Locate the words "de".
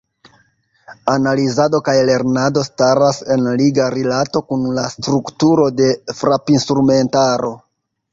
5.83-5.91